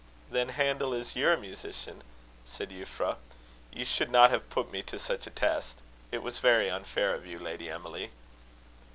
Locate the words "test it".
5.29-6.23